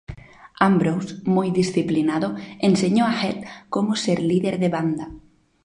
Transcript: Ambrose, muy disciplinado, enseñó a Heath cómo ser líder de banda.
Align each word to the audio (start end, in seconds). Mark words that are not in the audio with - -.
Ambrose, 0.59 1.17
muy 1.25 1.51
disciplinado, 1.51 2.35
enseñó 2.59 3.05
a 3.05 3.13
Heath 3.21 3.45
cómo 3.69 3.95
ser 3.95 4.19
líder 4.19 4.57
de 4.57 4.69
banda. 4.69 5.11